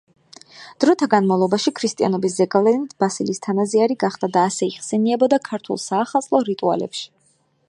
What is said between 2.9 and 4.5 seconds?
ბასილის თანაზიარი გახდა და